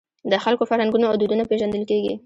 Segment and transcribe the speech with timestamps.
[0.31, 2.13] د خلکو فرهنګونه او دودونه پېژندل کېږي.